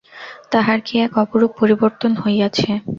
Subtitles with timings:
[0.51, 2.69] তাহার কী-এক অপরূপ পরিবর্তন হইয়াছে।